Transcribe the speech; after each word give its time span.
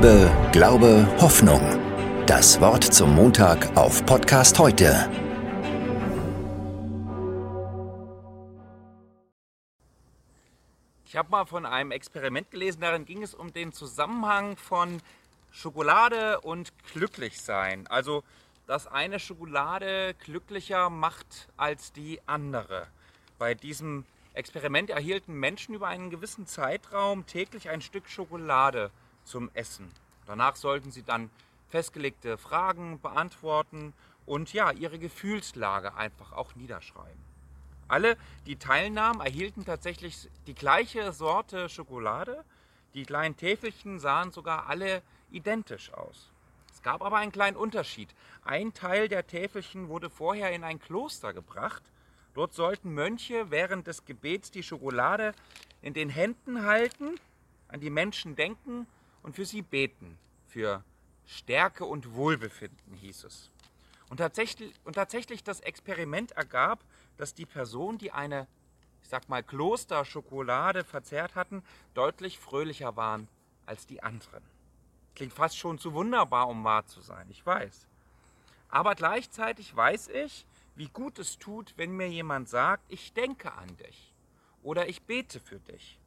Liebe, 0.00 0.30
Glaube, 0.52 1.08
Hoffnung. 1.20 1.60
Das 2.24 2.60
Wort 2.60 2.84
zum 2.84 3.16
Montag 3.16 3.76
auf 3.76 4.06
Podcast 4.06 4.56
heute. 4.60 5.10
Ich 11.04 11.16
habe 11.16 11.28
mal 11.30 11.46
von 11.46 11.66
einem 11.66 11.90
Experiment 11.90 12.48
gelesen, 12.52 12.80
darin 12.80 13.06
ging 13.06 13.24
es 13.24 13.34
um 13.34 13.52
den 13.52 13.72
Zusammenhang 13.72 14.56
von 14.56 15.02
Schokolade 15.50 16.42
und 16.42 16.72
Glücklichsein. 16.92 17.88
Also, 17.88 18.22
dass 18.68 18.86
eine 18.86 19.18
Schokolade 19.18 20.14
glücklicher 20.22 20.90
macht 20.90 21.48
als 21.56 21.92
die 21.92 22.20
andere. 22.24 22.86
Bei 23.36 23.54
diesem 23.54 24.04
Experiment 24.32 24.90
erhielten 24.90 25.34
Menschen 25.34 25.74
über 25.74 25.88
einen 25.88 26.10
gewissen 26.10 26.46
Zeitraum 26.46 27.26
täglich 27.26 27.68
ein 27.68 27.80
Stück 27.80 28.08
Schokolade 28.08 28.92
zum 29.28 29.50
Essen. 29.54 29.90
Danach 30.26 30.56
sollten 30.56 30.90
sie 30.90 31.02
dann 31.02 31.30
festgelegte 31.68 32.38
Fragen 32.38 33.00
beantworten 33.00 33.92
und 34.26 34.52
ja, 34.52 34.72
ihre 34.72 34.98
Gefühlslage 34.98 35.94
einfach 35.94 36.32
auch 36.32 36.54
niederschreiben. 36.54 37.28
Alle, 37.88 38.16
die 38.46 38.56
teilnahmen, 38.56 39.20
erhielten 39.20 39.64
tatsächlich 39.64 40.28
die 40.46 40.54
gleiche 40.54 41.12
Sorte 41.12 41.68
Schokolade. 41.68 42.44
Die 42.92 43.04
kleinen 43.04 43.36
Täfelchen 43.36 43.98
sahen 43.98 44.30
sogar 44.30 44.68
alle 44.68 45.02
identisch 45.30 45.92
aus. 45.94 46.30
Es 46.72 46.82
gab 46.82 47.02
aber 47.02 47.16
einen 47.16 47.32
kleinen 47.32 47.56
Unterschied. 47.56 48.14
Ein 48.44 48.74
Teil 48.74 49.08
der 49.08 49.26
Täfelchen 49.26 49.88
wurde 49.88 50.10
vorher 50.10 50.52
in 50.52 50.64
ein 50.64 50.78
Kloster 50.78 51.32
gebracht. 51.32 51.82
Dort 52.34 52.52
sollten 52.52 52.92
Mönche 52.92 53.50
während 53.50 53.86
des 53.86 54.04
Gebets 54.04 54.50
die 54.50 54.62
Schokolade 54.62 55.34
in 55.80 55.94
den 55.94 56.10
Händen 56.10 56.66
halten, 56.66 57.18
an 57.68 57.80
die 57.80 57.90
Menschen 57.90 58.36
denken 58.36 58.86
und 59.22 59.34
für 59.34 59.44
sie 59.44 59.62
beten. 59.62 60.18
Für 60.46 60.82
Stärke 61.26 61.84
und 61.84 62.14
Wohlbefinden 62.14 62.94
hieß 62.94 63.24
es. 63.24 63.50
Und 64.08 64.18
tatsächlich, 64.18 64.74
und 64.84 64.94
tatsächlich 64.94 65.44
das 65.44 65.60
Experiment 65.60 66.32
ergab, 66.32 66.80
dass 67.18 67.34
die 67.34 67.46
Personen, 67.46 67.98
die 67.98 68.12
eine, 68.12 68.46
ich 69.02 69.08
sag 69.08 69.28
mal, 69.28 69.42
Klosterschokolade 69.42 70.84
verzehrt 70.84 71.34
hatten, 71.34 71.62
deutlich 71.94 72.38
fröhlicher 72.38 72.96
waren 72.96 73.28
als 73.66 73.86
die 73.86 74.02
anderen. 74.02 74.42
Klingt 75.14 75.34
fast 75.34 75.58
schon 75.58 75.78
zu 75.78 75.92
wunderbar, 75.92 76.48
um 76.48 76.64
wahr 76.64 76.86
zu 76.86 77.00
sein, 77.00 77.26
ich 77.28 77.44
weiß. 77.44 77.86
Aber 78.70 78.94
gleichzeitig 78.94 79.74
weiß 79.74 80.08
ich, 80.08 80.46
wie 80.74 80.88
gut 80.88 81.18
es 81.18 81.38
tut, 81.38 81.74
wenn 81.76 81.90
mir 81.96 82.08
jemand 82.08 82.48
sagt, 82.48 82.84
ich 82.88 83.12
denke 83.12 83.52
an 83.52 83.76
dich 83.78 84.12
oder 84.62 84.88
ich 84.88 85.02
bete 85.02 85.40
für 85.40 85.58
dich. 85.58 85.98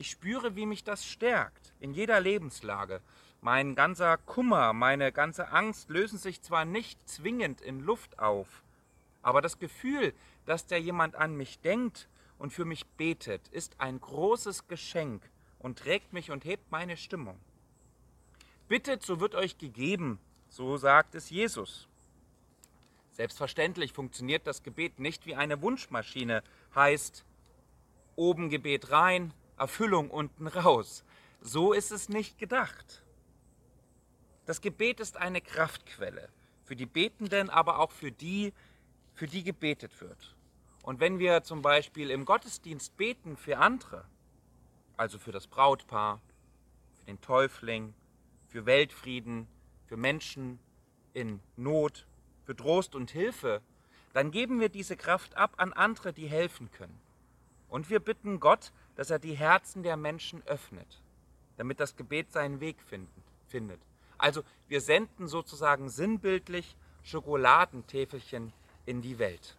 Ich 0.00 0.10
spüre, 0.10 0.56
wie 0.56 0.66
mich 0.66 0.82
das 0.82 1.04
stärkt 1.04 1.74
in 1.78 1.92
jeder 1.92 2.20
Lebenslage 2.20 3.00
mein 3.42 3.74
ganzer 3.74 4.18
Kummer, 4.18 4.72
meine 4.72 5.12
ganze 5.12 5.50
Angst 5.50 5.88
lösen 5.88 6.18
sich 6.18 6.42
zwar 6.42 6.64
nicht 6.64 7.08
zwingend 7.08 7.60
in 7.60 7.80
Luft 7.80 8.18
auf, 8.18 8.62
aber 9.22 9.40
das 9.40 9.58
Gefühl, 9.58 10.12
dass 10.46 10.66
der 10.66 10.80
jemand 10.80 11.16
an 11.16 11.36
mich 11.36 11.60
denkt 11.60 12.08
und 12.38 12.52
für 12.52 12.64
mich 12.64 12.86
betet, 12.86 13.48
ist 13.48 13.80
ein 13.80 14.00
großes 14.00 14.68
Geschenk 14.68 15.22
und 15.58 15.78
trägt 15.78 16.12
mich 16.12 16.30
und 16.30 16.44
hebt 16.44 16.70
meine 16.70 16.96
Stimmung. 16.96 17.38
Bittet, 18.68 19.02
so 19.02 19.20
wird 19.20 19.34
euch 19.34 19.58
gegeben, 19.58 20.18
so 20.48 20.76
sagt 20.76 21.14
es 21.14 21.30
Jesus. 21.30 21.88
Selbstverständlich 23.12 23.92
funktioniert 23.92 24.46
das 24.46 24.62
Gebet 24.62 24.98
nicht 24.98 25.26
wie 25.26 25.34
eine 25.34 25.60
Wunschmaschine, 25.60 26.42
heißt 26.74 27.24
oben 28.16 28.48
Gebet 28.48 28.90
rein, 28.90 29.34
Erfüllung 29.60 30.10
unten 30.10 30.46
raus. 30.46 31.04
So 31.42 31.72
ist 31.74 31.92
es 31.92 32.08
nicht 32.08 32.38
gedacht. 32.38 33.04
Das 34.46 34.62
Gebet 34.62 35.00
ist 35.00 35.18
eine 35.18 35.40
Kraftquelle 35.40 36.30
für 36.64 36.76
die 36.76 36.86
Betenden, 36.86 37.50
aber 37.50 37.78
auch 37.78 37.92
für 37.92 38.10
die, 38.10 38.54
für 39.12 39.26
die 39.26 39.44
gebetet 39.44 40.00
wird. 40.00 40.34
Und 40.82 40.98
wenn 40.98 41.18
wir 41.18 41.42
zum 41.42 41.60
Beispiel 41.60 42.10
im 42.10 42.24
Gottesdienst 42.24 42.96
beten 42.96 43.36
für 43.36 43.58
andere, 43.58 44.04
also 44.96 45.18
für 45.18 45.30
das 45.30 45.46
Brautpaar, 45.46 46.20
für 46.98 47.04
den 47.04 47.20
Täufling, 47.20 47.92
für 48.48 48.64
Weltfrieden, 48.64 49.46
für 49.86 49.98
Menschen 49.98 50.58
in 51.12 51.40
Not, 51.56 52.06
für 52.44 52.56
Trost 52.56 52.94
und 52.94 53.10
Hilfe, 53.10 53.60
dann 54.14 54.30
geben 54.30 54.58
wir 54.58 54.70
diese 54.70 54.96
Kraft 54.96 55.36
ab 55.36 55.54
an 55.58 55.74
andere, 55.74 56.14
die 56.14 56.28
helfen 56.28 56.70
können. 56.70 56.98
Und 57.70 57.88
wir 57.88 58.00
bitten 58.00 58.40
Gott, 58.40 58.72
dass 58.96 59.10
er 59.10 59.18
die 59.18 59.34
Herzen 59.34 59.82
der 59.82 59.96
Menschen 59.96 60.42
öffnet, 60.46 61.00
damit 61.56 61.80
das 61.80 61.96
Gebet 61.96 62.32
seinen 62.32 62.60
Weg 62.60 62.82
finden, 62.82 63.22
findet. 63.46 63.80
Also 64.18 64.42
wir 64.68 64.80
senden 64.80 65.28
sozusagen 65.28 65.88
sinnbildlich 65.88 66.76
Schokoladentäfelchen 67.04 68.52
in 68.84 69.00
die 69.00 69.18
Welt. 69.18 69.56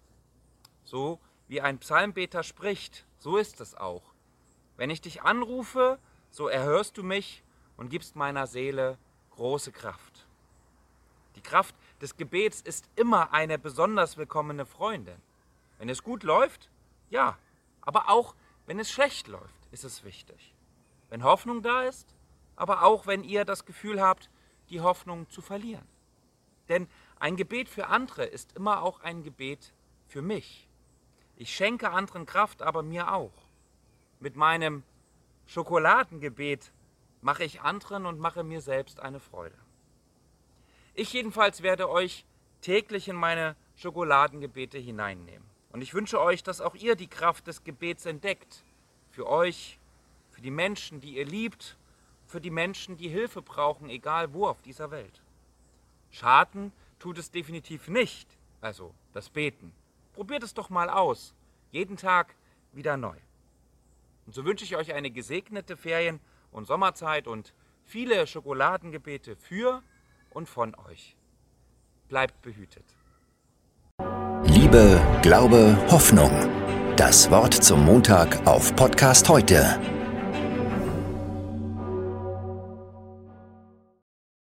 So 0.84 1.20
wie 1.48 1.62
ein 1.62 1.80
Psalmbeter 1.80 2.44
spricht, 2.44 3.06
so 3.18 3.38
ist 3.38 3.62
es 3.62 3.76
auch. 3.76 4.04
Wenn 4.78 4.90
ich 4.90 5.02
dich 5.02 5.24
anrufe, 5.24 5.98
so 6.30 6.48
erhörst 6.48 6.98
du 6.98 7.04
mich 7.04 7.44
und 7.78 7.90
gibst 7.90 8.16
meiner 8.16 8.46
Seele 8.46 8.98
große 9.32 9.72
Kraft. 9.72 10.28
Die 11.36 11.42
Kraft 11.42 11.76
des 12.02 12.18
Gebets 12.18 12.62
ist 12.62 12.90
immer 12.96 13.34
eine 13.34 13.58
besonders 13.58 14.18
willkommene 14.18 14.66
Freundin. 14.66 15.16
Wenn 15.80 15.90
es 15.90 16.04
gut 16.04 16.24
läuft, 16.24 16.70
ja, 17.10 17.38
aber 17.82 18.10
auch 18.10 18.36
wenn 18.66 18.80
es 18.80 18.92
schlecht 18.92 19.28
läuft, 19.28 19.68
ist 19.72 19.84
es 19.84 20.04
wichtig. 20.04 20.54
Wenn 21.10 21.24
Hoffnung 21.24 21.62
da 21.62 21.84
ist, 21.84 22.16
aber 22.56 22.84
auch 22.84 23.08
wenn 23.08 23.24
ihr 23.24 23.46
das 23.46 23.66
Gefühl 23.66 24.02
habt, 24.02 24.30
die 24.70 24.82
Hoffnung 24.82 25.30
zu 25.30 25.42
verlieren. 25.42 25.88
Denn 26.70 26.88
ein 27.20 27.36
Gebet 27.36 27.70
für 27.70 27.88
andere 27.88 28.24
ist 28.24 28.56
immer 28.56 28.82
auch 28.82 29.02
ein 29.02 29.24
Gebet 29.24 29.74
für 30.08 30.22
mich. 30.22 30.68
Ich 31.36 31.56
schenke 31.56 31.92
anderen 31.92 32.26
Kraft, 32.26 32.62
aber 32.62 32.84
mir 32.84 33.14
auch. 33.14 33.34
Mit 34.20 34.36
meinem 34.36 34.84
Schokoladengebet 35.48 36.72
mache 37.22 37.44
ich 37.44 37.62
anderen 37.62 38.06
und 38.06 38.20
mache 38.20 38.44
mir 38.44 38.62
selbst 38.62 39.00
eine 39.00 39.20
Freude. 39.20 39.58
Ich 40.94 41.14
jedenfalls 41.14 41.62
werde 41.62 41.90
euch 41.90 42.26
täglich 42.62 43.08
in 43.08 43.16
meine 43.16 43.56
Schokoladengebete 43.76 44.78
hineinnehmen. 44.78 45.51
Und 45.72 45.82
ich 45.82 45.94
wünsche 45.94 46.20
euch, 46.20 46.44
dass 46.44 46.62
auch 46.62 46.76
ihr 46.76 46.96
die 46.96 47.08
Kraft 47.08 47.48
des 47.48 47.64
Gebets 47.64 48.06
entdeckt. 48.06 48.64
Für 49.10 49.28
euch, 49.28 49.80
für 50.32 50.42
die 50.42 50.52
Menschen, 50.52 51.02
die 51.02 51.18
ihr 51.18 51.26
liebt 51.26 51.78
für 52.32 52.42
die 52.42 52.50
Menschen, 52.50 52.98
die 52.98 53.10
Hilfe 53.10 53.42
brauchen, 53.42 53.90
egal 53.90 54.34
wo 54.34 54.48
auf 54.48 54.62
dieser 54.62 54.90
Welt. 54.90 55.22
Schaden 56.10 56.72
tut 56.98 57.18
es 57.18 57.30
definitiv 57.30 57.90
nicht, 57.90 58.38
also 58.62 58.96
das 59.14 59.30
Beten. 59.30 59.74
Probiert 60.14 60.42
es 60.42 60.54
doch 60.54 60.70
mal 60.70 60.90
aus, 60.90 61.36
jeden 61.72 61.98
Tag 61.98 62.36
wieder 62.72 62.96
neu. 62.96 63.18
Und 64.26 64.34
so 64.34 64.46
wünsche 64.46 64.64
ich 64.64 64.78
euch 64.78 64.94
eine 64.94 65.12
gesegnete 65.12 65.76
Ferien- 65.76 66.22
und 66.52 66.66
Sommerzeit 66.66 67.28
und 67.28 67.54
viele 67.84 68.26
Schokoladengebete 68.26 69.36
für 69.36 69.84
und 70.30 70.48
von 70.48 70.74
euch. 70.76 71.18
Bleibt 72.08 72.42
behütet. 72.42 72.86
Liebe, 74.72 75.02
Glaube, 75.22 75.78
Hoffnung. 75.90 76.32
Das 76.96 77.30
Wort 77.30 77.54
zum 77.54 77.84
Montag 77.84 78.40
auf 78.48 78.74
Podcast 78.74 79.28
heute 79.28 79.78